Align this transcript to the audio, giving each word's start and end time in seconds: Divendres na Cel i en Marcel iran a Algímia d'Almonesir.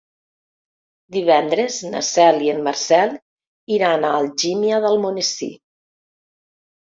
Divendres 1.15 1.75
na 1.89 1.99
Cel 2.07 2.39
i 2.45 2.49
en 2.53 2.63
Marcel 2.67 3.13
iran 3.77 4.07
a 4.09 4.13
Algímia 4.21 4.79
d'Almonesir. 4.87 5.51